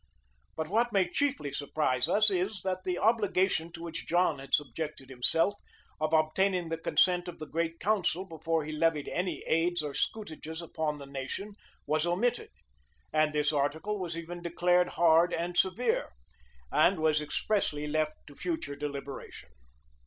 [0.55, 5.11] But what may chiefly surprise us is, that the obligation to which John had subjected
[5.11, 5.53] himself,
[5.99, 10.59] of obtaining the consent of the great council before he levied any aids or scutages
[10.59, 11.53] upon the nation,
[11.85, 12.49] was omitted;
[13.13, 16.09] and this article was even declared hard and severe,
[16.71, 19.49] and was expressly left to future deliberation.